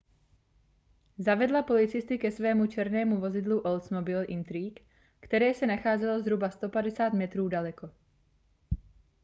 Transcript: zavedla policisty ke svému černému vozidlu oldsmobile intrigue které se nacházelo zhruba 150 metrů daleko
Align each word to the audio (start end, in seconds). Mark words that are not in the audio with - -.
zavedla 1.25 1.61
policisty 1.71 2.15
ke 2.23 2.29
svému 2.37 2.63
černému 2.67 3.15
vozidlu 3.19 3.57
oldsmobile 3.59 4.25
intrigue 4.25 4.83
které 5.19 5.53
se 5.53 5.67
nacházelo 5.67 6.19
zhruba 6.21 6.49
150 6.49 7.13
metrů 7.13 7.47
daleko 7.47 7.89